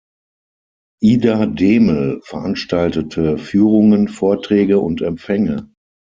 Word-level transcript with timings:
Ida 1.03 1.45
Dehmel 1.45 2.21
veranstaltete 2.23 3.37
Führungen, 3.37 4.07
Vorträge 4.07 4.79
und 4.79 5.03
Empfänge. 5.03 5.69